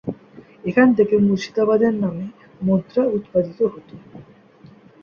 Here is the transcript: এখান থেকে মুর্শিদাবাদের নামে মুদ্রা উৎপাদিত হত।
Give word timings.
এখান 0.65 0.87
থেকে 0.97 1.13
মুর্শিদাবাদের 1.19 1.93
নামে 1.95 2.25
মুদ্রা 2.61 3.03
উৎপাদিত 3.17 3.59
হত। 3.65 3.89